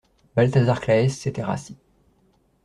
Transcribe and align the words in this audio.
Balthazar 0.35 0.79
Claës 0.81 1.13
s'était 1.15 1.43
rassis. 1.43 1.77